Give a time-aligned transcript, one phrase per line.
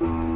[0.00, 0.27] 今日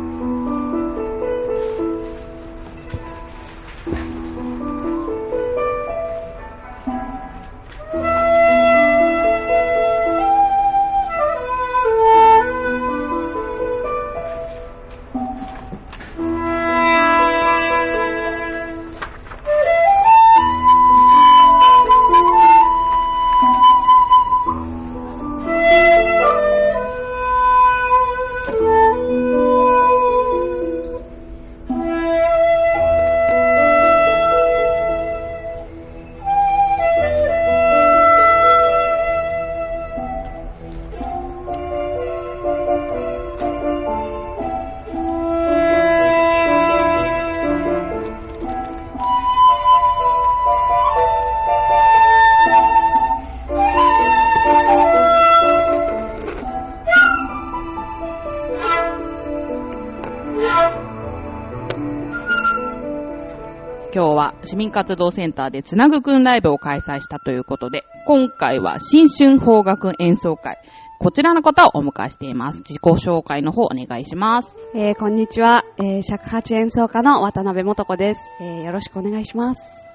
[64.53, 70.59] 市民活動センターでつなぐくんライブを開催したということで、今回は新春邦楽演奏会。
[70.99, 72.59] こちらの方をお迎えしています。
[72.59, 74.55] 自己紹介の方お願いします。
[74.75, 75.65] えー、こんにちは。
[75.79, 78.21] えー、尺八演奏家の渡辺元子です。
[78.43, 79.92] えー、よろしくお願いします。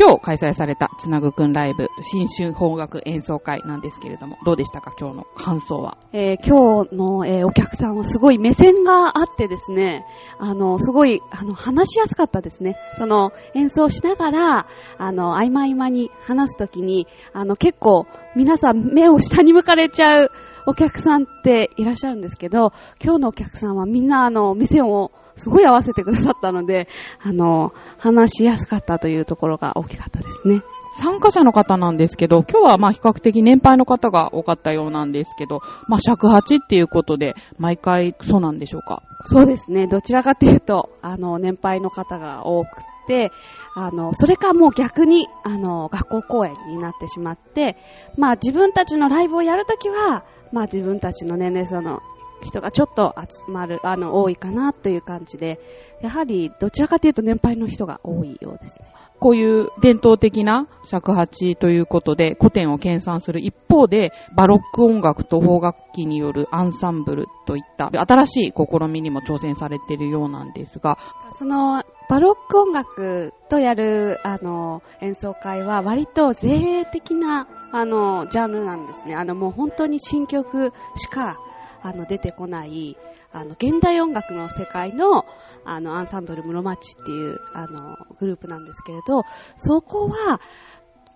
[0.00, 4.92] 今日開催されたつなぐくんライブ新春邦楽演奏会なんですけれども、どうでしたか？
[4.98, 5.98] 今日の感想は。
[6.14, 10.06] えー、今日の、えー、お客さんはすごい目線があってですね、
[10.38, 12.76] あの、すごい、あの、話しやすかったですね。
[12.96, 20.30] その、演奏しながら、あの、合間合間に話すときに、あの、結構、皆さん目を下に向かれちゃう
[20.66, 22.72] お客さんっていらっしゃるんですけど、
[23.04, 26.88] 今日のお客さんはみんな、あの、目線をすごい合わせてくださったので、
[27.22, 30.62] あの、話しやすかったというところが大きかったですね。
[30.96, 39.02] 参加者の方なんですけど、今日はまあ比較的年配の方が多かったようなんですけど、まあ尺八っていうことで、毎回そうなんでしょうか？
[39.24, 39.86] そうですね。
[39.86, 43.30] どちらかというと、あの、年配の方が多くて、
[43.76, 47.76] あの、それかもう逆に、あの、学校公演になってしまって、
[48.18, 52.00] まあ自分たちのライブをやるときは、まあ自分たちの年齢層の
[52.42, 55.60] 人がちょっと集まる、あの、多いかなという感じで、
[56.02, 58.88] やはりどちらかというと年配の人が多いようですね。
[59.18, 70.98] こういう伝統的な尺八ということで古典を研鑽する一方で、バロック音楽と邦楽器によるアンサンブルといった新しい試みにも挑戦されているようなんですが、
[71.34, 79.14] その、バロック音楽とやる、あの、演奏会は割と前衛的な、あの、ジャンルなんですね。
[79.14, 81.38] あの、もう本当に新曲しか、
[81.82, 82.96] あの、出てこない、
[83.32, 85.24] あの、現代音楽の世界の、
[85.64, 89.24] あの、アンサンブル室町っていう、あの、グループなんですけれど、
[89.56, 90.40] そこは、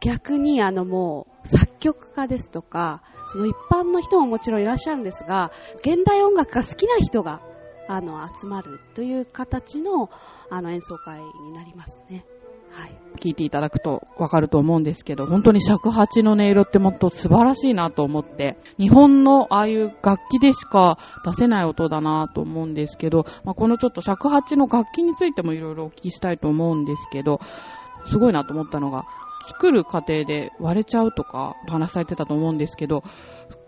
[0.04, 3.02] 逆にあのもう作曲家ですとか、
[3.32, 7.40] その一般の人ももちろんいらっしゃるんですが、現代音楽が好きな人が、
[7.88, 10.10] あの、集まるという形の、
[10.50, 12.26] あの、演奏会になりますね。
[12.74, 12.96] はい。
[13.20, 27.40] 聞いていただくとわかると思うんですけど、本当に尺八の音色ってもっと素晴らしいなと思って、日本のああいう楽器でしか出せない音だなと思うんですけど、まあ、このちょっと尺八の楽器についてもいろいろお聞きしたいと思うんですけど、
[28.04, 29.06] すごいなと思ったのが、
[29.46, 33.02] 作る過程で割れちゃうとか話されてたと思うんですけど、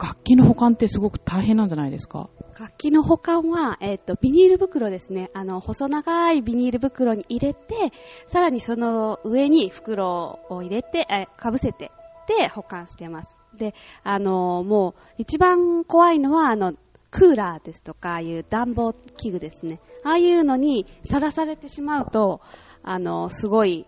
[0.01, 2.29] 楽器の保管ってすごく大変なんじゃないですか？
[2.59, 5.31] 楽器の保管は、えっ、と、ビニール袋ですね。
[5.35, 7.93] あの、細長いビニール袋に入れて、
[8.27, 11.91] さらにその上に袋を入れて、え、かぶせて、
[12.27, 13.37] で、保管してます。
[13.59, 13.75] で、
[14.05, 16.73] あの、もう、一番怖いのは、あの、
[17.11, 19.81] クーラーですとか、いう暖房器具ですね。
[20.05, 22.41] ああいうのにさらされてしまうと、
[22.83, 23.87] あの、すごい、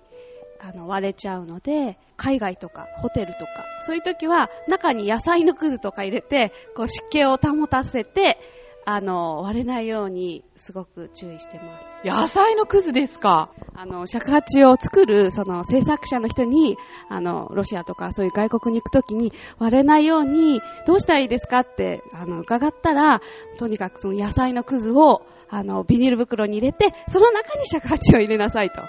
[0.61, 8.39] あの、割れちゃうので、海外とか、ホテルとか、そういう時は、中に野菜のくずとか入れて、こう、湿気を保たせて、
[8.85, 12.01] あの、割れないように、すごく注意してます。
[12.05, 13.51] 野菜のくずですか？
[13.75, 16.77] あの、尺八を作る、その、制作者の人に、
[17.09, 23.21] あの、ロシアとかそういう外国に行くときに、割れないように、どうしたらいいですかって、あの、伺ったら、
[23.59, 28.83] とにかくその野菜のくずを、あの、ビニール袋に入れて、その中に尺八を入れなさいと。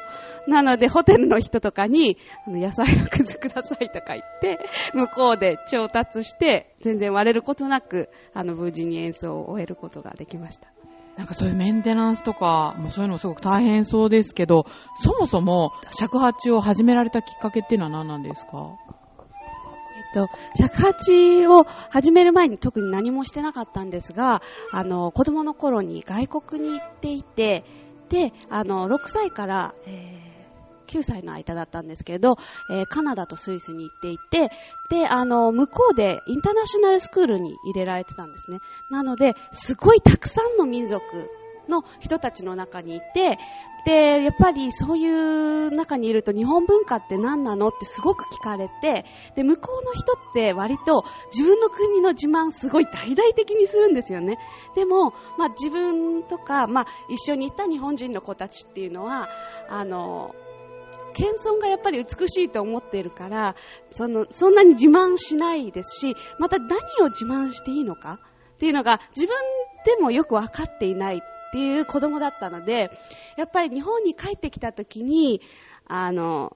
[0.47, 4.59] なので、ホテルの人とかに、あの野菜のくずくださいとか言って、
[4.93, 10.69] 向こうで調達して、全然割れることなく、あの、無事に演奏を終えることができました。
[11.17, 14.65] なんかそういうメンテナンスとか、もうそういうのすごく大変そうですけど、
[15.01, 18.77] そもそも尺八を始められたきっかけっていうのは何なんですか？
[20.13, 24.41] えっと、尺八を始める前に特に何もしてなかったんですが、
[24.71, 27.65] あの、子供の頃に外国に行っていて、
[28.07, 30.28] で、あの、6歳から、えー
[30.89, 32.37] 9歳の間だったんですけど、
[32.69, 34.49] えーカナダとスイスに行っていて、
[34.89, 38.59] で、あの、向こうでインターナショナルスクールに入れられてたんですね。
[38.89, 41.29] なので、すごいたくさんの民族
[41.69, 43.37] の人たちの中にいて、
[43.85, 49.05] で、やっぱりそういう中にいると日本文化って何なのってすごく聞かれて、
[49.35, 54.37] で、向こうの人って割と自分の国の自慢すごい大々的にするんですよね。
[54.75, 59.29] でも、まあ自分とか、まあ一緒にいた日本人の子たちっていうのは、
[59.69, 60.35] あの、
[61.19, 63.55] 謙遜がやっぱり美しいと思っているから、
[63.91, 68.19] その、そんなに自慢しないですし、また何を自慢していいのか？
[68.55, 69.35] っていうのが自分
[69.85, 71.19] でもよくわかっていないっ
[71.51, 72.91] ていう子供だったので、
[73.37, 75.41] やっぱり日本に帰ってきた時に、
[75.87, 76.55] あの、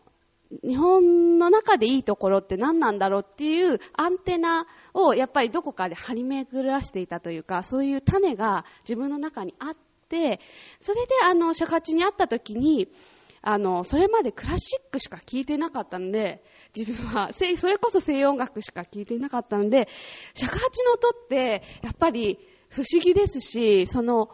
[0.64, 9.76] 日本の中でいいところって何なんだろうっていうアンテナをやっぱりどこかで張り巡らしていたというか、そういう種が自分の中にあっ
[10.10, 10.40] て、
[10.80, 12.88] それであの、尺八に会った時に、
[13.46, 16.42] あの、それまでクラシックしか聴いてなかったので、
[16.76, 19.90] 自分は、それこそ西洋音楽しか聴いてなかったので、
[20.34, 24.30] 尺八の音って、やっぱり不思議ですし、その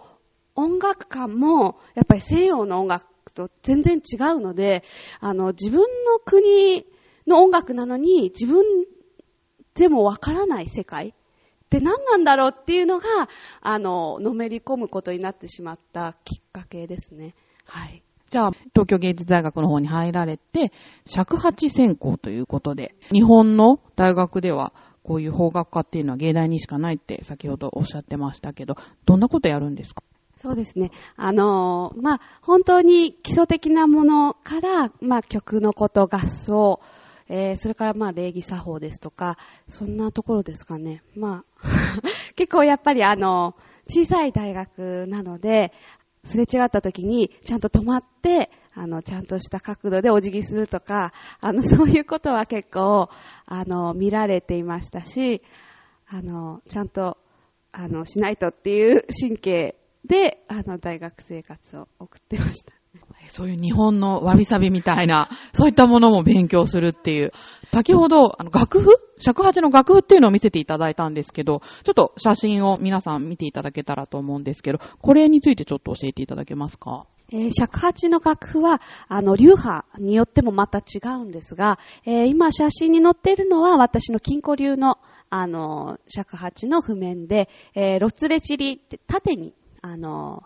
[0.54, 4.84] 音楽感も、やっぱり西洋の音楽と全然違うので、
[5.20, 6.86] あの、自分の国
[7.26, 8.64] の音楽なのに、自分
[9.74, 11.14] でもわからない世界っ
[11.70, 13.08] て何なんだろうっていうのが、
[13.62, 17.34] あの、のめり込むことになってしまったきっかけですね。
[17.66, 18.04] はい。
[18.30, 20.72] じゃあ、東京芸術大学の方に入られて、
[21.06, 24.72] 尺八専攻ということで、日本の大学では、
[25.04, 30.04] こういう法学科っていうのは芸大にしかないって先ほどおっしゃってましたけど、どんなことやるんですか？
[30.38, 30.92] そうですね。
[31.18, 36.80] あのー、まあ、本当に基礎的なものから、まあ、曲のこと、合奏、
[37.28, 39.38] えー、それからまあ、礼儀作法ですとか、
[39.68, 41.02] そんなところですかね。
[41.16, 41.68] まあ、
[42.36, 43.56] 結構やっぱりあの、
[43.88, 45.74] 小さい大学なので、
[46.24, 53.10] すれ違った時に、ちゃんと止まって、あの、ちゃんとした角度でお辞儀するとか、あの、 そういうことは結構、
[53.46, 55.42] あの、見られていましたし、
[56.08, 57.18] あの、ちゃんと、
[57.72, 59.76] あの、しないとっていう神経
[60.06, 62.79] で、あの、大学生活を送ってました。
[63.30, 67.32] そういう日本のわびさびみたいな、そういったものも勉強するっていう。
[67.72, 68.90] 先ほど、あの、楽譜？
[69.20, 77.06] 尺八の楽譜っていうのを見せていただいたんですけど、ちょっと写真を皆さん見ていただけたらと思うんですけど、これについてちょっと教えていただけますか？
[77.32, 84.98] えー、尺八の楽譜は、あの、流派によってもまた違うんですが、えー、今写真に載っているのは私の金庫流の、
[85.30, 89.54] あの、尺八の譜面で、えー、ロツレチリって縦に、
[89.84, 90.42] あの、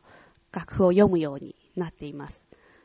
[0.51, 2.43] 楽譜を読むようになっています。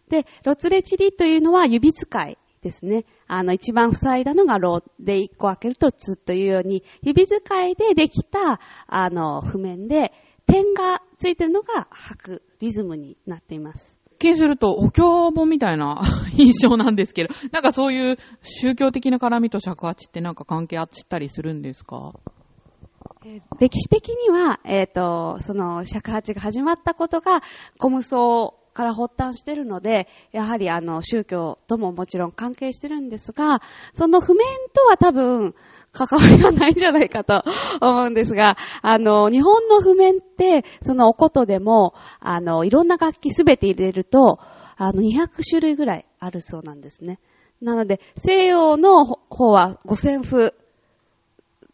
[0.09, 3.05] で、ロツレチリというのは指使いですね。
[3.27, 10.13] あの、一番塞いだのがロで一個開けるとツというように、指使いでできた、あの、譜面で、
[10.47, 13.99] 点がついてるのが拍、くリズムになっています。
[14.19, 16.03] 見するとお経本みたいな
[16.37, 22.15] 印象なんですけど、なんかそういう宗教的な絡みと尺八ってなんか関係あったりするんですか？
[23.61, 27.43] 歴史的には、えっ、ー、と、その尺八が始まったことが、
[27.79, 33.61] コムソから発端してるので、やはりあの、宗教とももちろん関係してるんですが、
[33.93, 35.57] その譜面とは多分、
[35.91, 37.43] 関わりがないんじゃないかと
[37.81, 44.39] 思うんですが、あの、日本の譜面って、そのおことでも、あの、いろんな楽器すべて入れると、
[44.77, 47.19] あの、200種類ぐらいあるそうなんですね。
[47.61, 50.55] なので、西洋の方は5000譜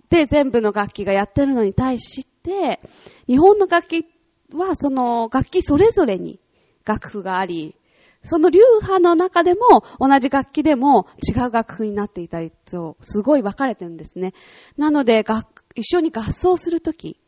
[0.09, 2.81] で全部の楽器がやってるのに対して、
[3.27, 4.07] 日本の楽器
[4.55, 6.41] はその楽器それぞれに
[6.85, 7.77] 楽譜があり、
[8.23, 14.33] その流派の中でも同じ楽器でも違う楽譜になっていたりと、すごい分かれてるんですね。
[14.79, 15.25] なので、
[15.75, 17.21] 一緒に合奏するとき、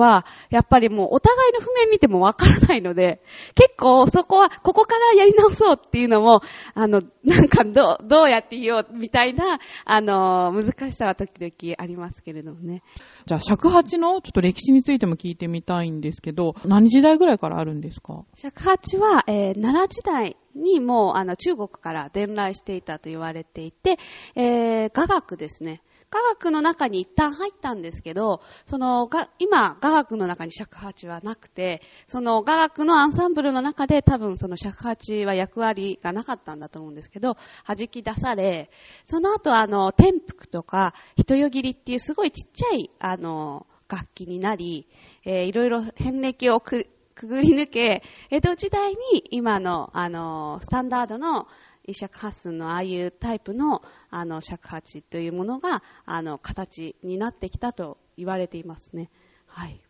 [0.00, 3.22] は、やっぱりもうお互いの譜面見てもわからないので、
[3.54, 6.40] 結構そこは、ここからやり直そうっていうのも、
[6.74, 12.82] あの、なんかどう、どうやって言おうみたいな、あの、難しさは時々ありますけれどもね。
[13.26, 18.24] じゃあ、尺八のちょっと歴史についても聞いてみたいんですけど、何時代ぐらいからあるんですか？
[18.34, 23.98] 尺八は、えー、奈良時代にもう、あの、中国から伝来していたと言われていて、
[24.36, 25.82] えー、雅楽ですね。
[26.14, 38.70] 科学の中に一旦入ったんですけど、そのが、今、雅楽の中に尺八はなくて、その雅楽のアンサンブルの中で多分その尺八は役割がなかったんだと思うんですけど、弾き出され、
[39.02, 44.86] その後あの、天福とか、人よぎりっていうすごいちっちゃい、あの、楽器になり、
[45.24, 51.48] えー、いろいろ遍歴をくくぐり抜け、江戸時代に今の、あの、スタンダードの
[51.92, 59.10] 尺八寸のああいうタイプのあの尺八というものがあの形になってきたと言われていますね。
[59.46, 59.80] はい。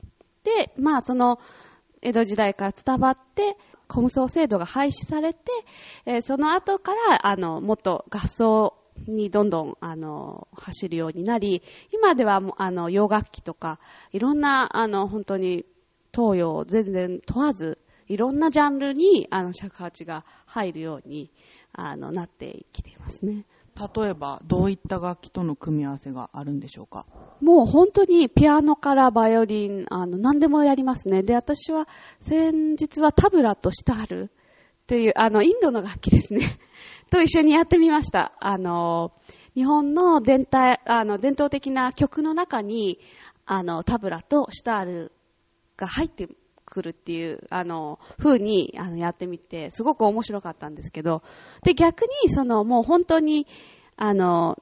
[0.42, 1.38] で、まあその
[2.02, 5.40] 江戸時代から伝わって、コムソ制度が廃止されて、
[6.06, 8.74] えー、その後からあのもっと合奏
[9.06, 13.78] にどんどんあの走るようになり、今ではあの洋楽器とか
[14.12, 15.64] いろんなあの本当に
[16.14, 21.30] 東洋全然問わずいろんなジャンルに、あの、尺八が入るように、
[21.74, 23.46] あの、なってきていますね。
[23.96, 27.04] 例えば、どういった楽器との組み合わせがあるんでしょうか？
[27.40, 31.22] もう本当にピアノからバイオリン、あの、何でもやりますね。
[31.24, 31.88] で、私は
[32.20, 36.58] 先日はタブラとシタールっていう、あの、インドの楽器ですね。
[37.10, 38.32] と一緒にやってみました。
[38.38, 39.12] あの、
[39.54, 43.00] 日本の伝統、あの、伝統的な曲の中に、
[43.44, 45.12] あの、タブラとシタール
[45.76, 46.28] が入って
[46.74, 51.22] くるっていう、あの、風に、あの、やってみて、すごく面白かったんですけど、
[51.62, 53.46] で、逆に、その、もう本当に、
[53.96, 54.60] あの、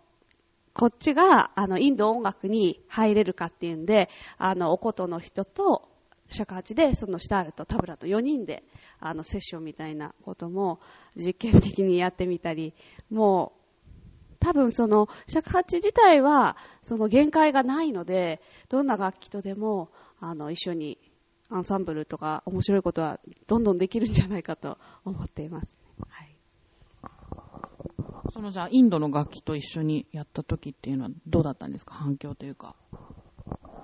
[0.74, 5.88] こっちが、あの、インド音楽に入れるかっていうんで、あの、おことの人と、
[6.28, 8.62] 尺八で、そのシタールとタブラと4人で、
[9.00, 10.80] あの、セッションみたいなことも
[11.14, 12.74] 実験的にやってみたり、
[13.10, 19.90] もう、多分その、尺八自体は、その限界がないので、どんな楽器とでも、
[20.20, 20.98] あの、一緒に
[21.52, 25.76] アンサンブルとか面白いことはどんどんできるんじゃないかと思っています。
[26.08, 26.36] はい。
[28.32, 31.94] そのじゃあ、インドの楽器と一緒にやった時っていうのはどうだったんですか？
[31.94, 32.74] 反響というか。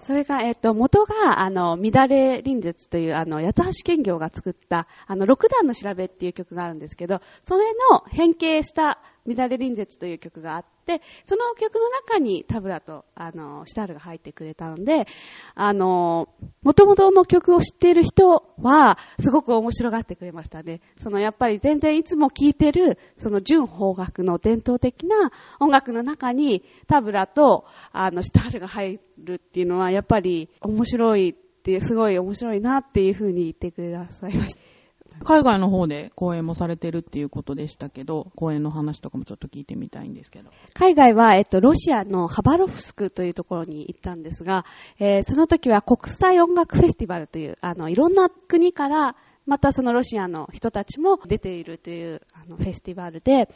[0.00, 15.06] それが、えっと、元が、あの、乱れ臨絶という、あの、八橋兼業が作った、あの、六段の調べっていう曲があるんですけど、それの変形した乱れ臨絶という曲があって、その曲の中にタブラと、あの、シタールが入ってくれたので、
[15.54, 16.28] あの、
[16.62, 20.80] 元々の曲を知っている人は、すごく面白がってくれましたね。
[20.96, 31.32] その、やっぱり全然いつも聴いてる、その純邦楽の伝統的な音楽の中に、タブラと、あの、シタールが入るっていうのは、やっぱり面白いっ
[31.62, 34.77] て、すごい面白いなっていうふうに言ってくださいました。
[35.24, 40.50] 海外の方で講演もされてるっていうことでしたけど、講演の話とかもちょっと聞いてみたいんですけど。
[40.74, 44.64] 海外は、えっと、ロシアのハバロフスクというところに行ったんですが、
[44.98, 49.16] えー、その時は国際音楽フェスティバルという、あの、いろんな国から、
[49.48, 53.48] またそのロシアの人たちも出ているというあのフェスティバルで、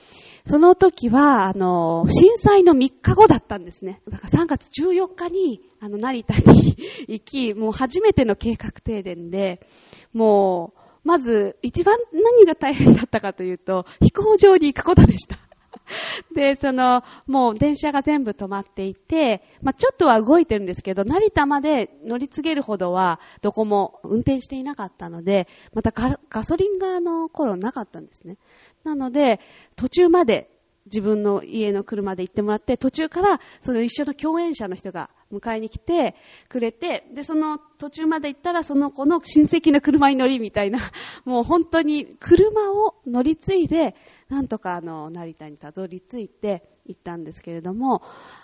[0.47, 4.01] その時は、あの、震災の3日後だったんですね。
[4.09, 6.77] だから3月14日に、あの、成田に
[7.09, 9.61] 行き、もう初めての計画停電で、
[10.15, 15.39] もう、まず、一番何が大変だったかというと、飛行場に行くことでした。
[16.35, 28.39] で、その、もう電車が全部止まっていて、まあ、ちょっとは動いてるんですけど、成田まで乗り継げるほどは、どこも運転していなかったので、またガソリンがあの頃なかったんですね。
[28.85, 29.41] なので、
[29.77, 30.51] 途中まで
[30.87, 36.17] 自分の家の車で行ってもらって、途中からその一緒の共演者の人が迎えに来て
[36.49, 40.93] くれて、で、その途中まで行ったらその子の親戚の車に乗りみたいな、
[41.25, 43.95] もう本当に車を乗り継いで、
[44.29, 48.03] なんとかあの、成田にたどり着いて行ったんですけれども、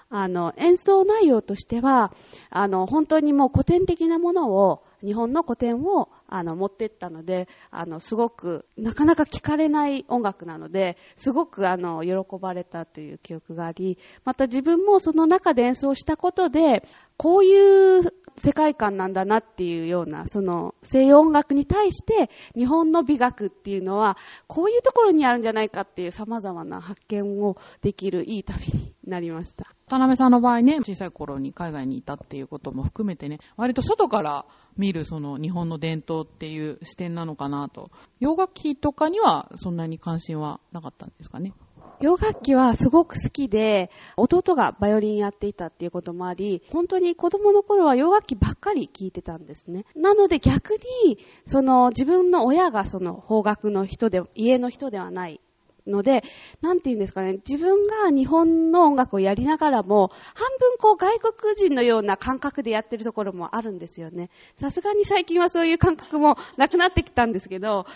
[0.08, 2.12] あの、演奏内容としては、
[2.50, 16.82] あの、本当にもう古典的なものを、日本の古典をあの持ってったので、あのすごくなかなか聞かれない音楽なので、すごくあの喜ばれたという記憶があり、また自分もその中で演奏したことで、
[17.16, 29.66] こういう世界観なんだなっていうような、その西洋音楽に対して日本の美学っていうのは、こういうところにあるんじゃないかっていう様々な発見をできるいい旅になりました。
[29.88, 34.46] 渡辺さんの場合ね、小さい頃に海外にいたっていうことも含めてね、割と外から
[34.78, 37.90] 見るその日本の伝統っていう視点なのかなと。
[38.20, 41.52] 洋楽器とかにはそんなに関心はなかったんですかね？
[42.00, 49.84] 洋楽器はすごく好きで、弟がバイオリンやっていたっていうこともあり、本当に子供の頃は洋楽器ばっかり聴いてたんですね。
[49.96, 55.40] なので逆に、その自分の親がその方角の人で、家の人ではない
[55.88, 56.22] ので、
[56.60, 64.30] なんて言うんですかね、自分が日本の音楽をやりながらも、半分こう外国人のような感覚でやってるところもあるんですよね。
[64.56, 67.86] さすがに最近はそういう感覚もなくなってきたんですけど、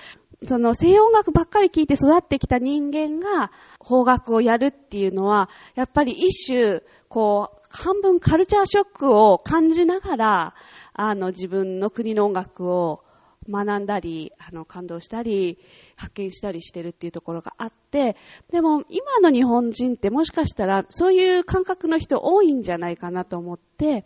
[0.44, 10.54] その西洋音楽ばっかり聴いて育ってきた人間が邦楽をやるっていうのは、やっぱり一種、こう、半分カルチャーショックを感じながら、
[10.94, 13.02] あの、自分の国の音楽を
[13.49, 15.58] 学んだり、あの、感動したり、
[15.96, 18.16] 発見したりしてるっていうところがあって、
[18.50, 24.04] でも今の日本人ってもしかしたらそういう感覚の人多いんじゃないかなと思って、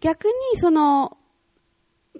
[0.00, 1.16] 逆にその、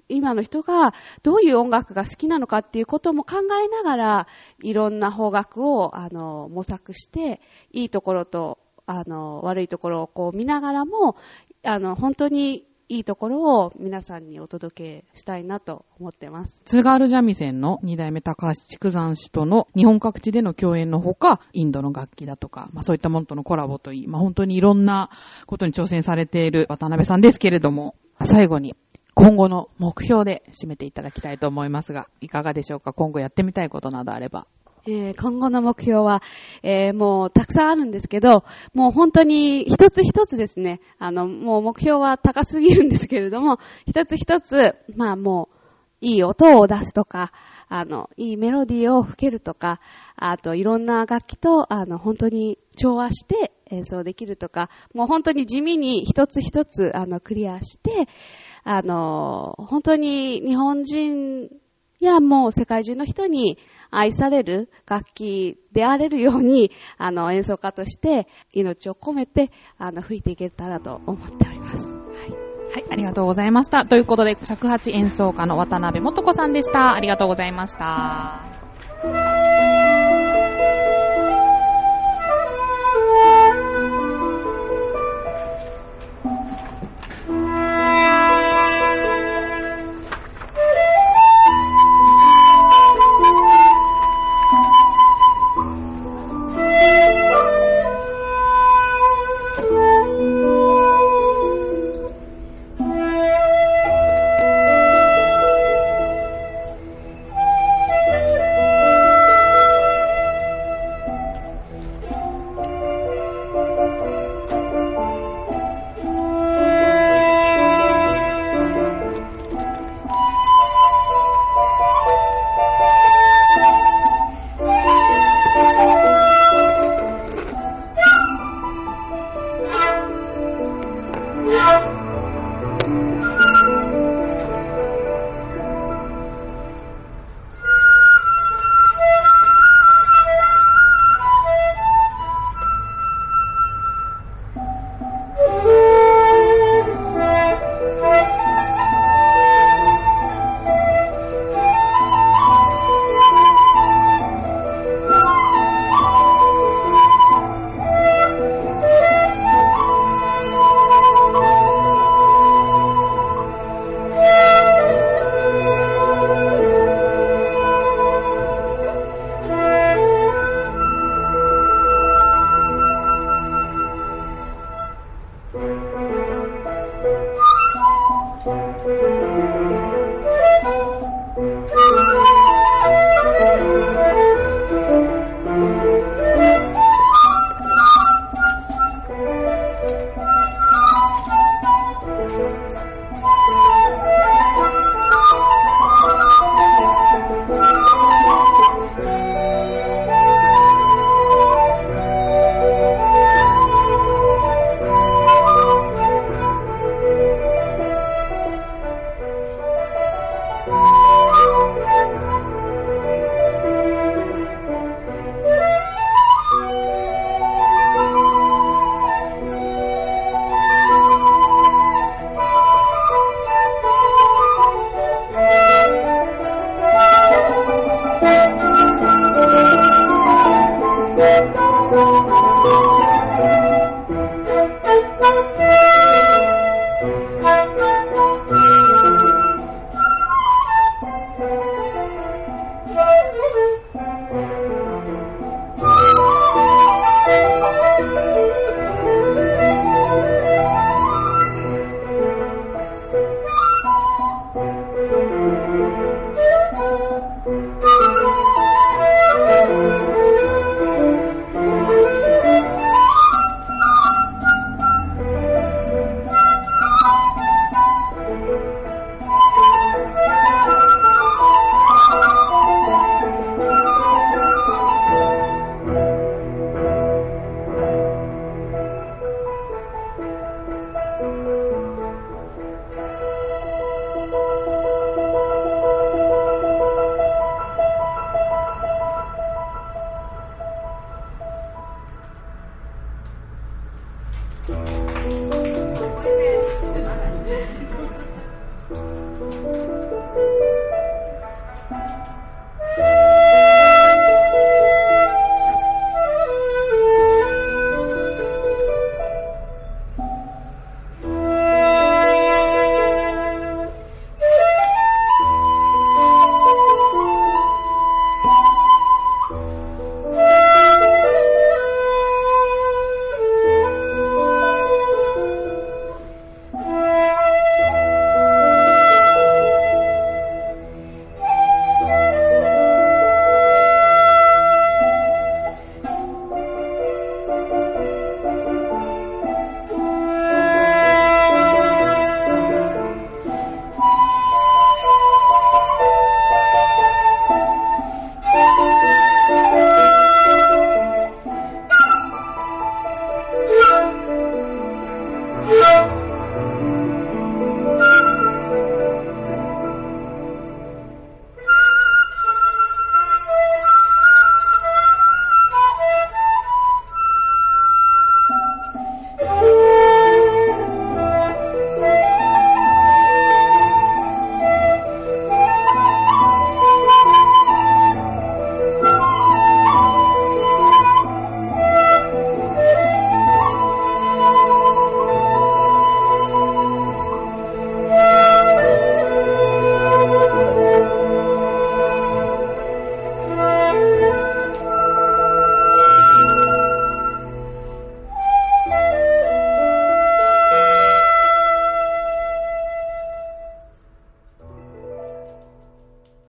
[0.07, 4.27] 今の人がどういう音楽が好きなのかっていうことも考えながら、
[4.63, 11.15] いろんな方角を、あの、模索して、いいところと、あの、悪いところをこう見ながらも、
[11.63, 16.59] あの、本当にいいところを皆さんにお届けしたいなと思ってます。
[16.65, 25.11] 津軽三味線の二代目高橋筑山氏との日本各地での共演のほか、インドの楽器だとか、まあそういったものとのコラボといい、まあ本当にいろんな
[25.45, 27.93] ことに挑戦されている渡辺さんですけれども、
[28.23, 28.75] 最後に
[29.13, 32.93] 今後の目標で締めていただきたいと思いますが、いかがでしょうか？
[32.93, 34.47] 今後やってみたいことなどあれば。
[34.91, 36.23] えー今後の目標は、
[36.63, 38.43] えーもうたくさんあるんですけど、
[38.73, 45.55] もう本当に一つ一つですね、あの、もう目標は高すぎるんですけれども、一つ一つ、まあもう、
[46.01, 47.31] いい音を出すとか、
[47.67, 49.79] あの、いいメロディーを吹けるとか、
[50.15, 58.07] あといろんな楽器と、あの、本当に調和して演奏できるとか、もう本当に地味に一つ一つ、あの、クリアして、
[58.63, 61.49] あの、本当に日本人
[62.01, 63.57] いやもう世界中の人に
[63.91, 71.97] 愛される楽器であれるように、あの、演奏家として命を込めて、あの、吹いていけたらと思っております。
[71.97, 72.49] はい。
[72.71, 73.85] はい、ありがとうございました。
[73.85, 76.93] ということで、尺八演奏家の渡辺元子さんでした。
[76.93, 79.38] ありがとうございました。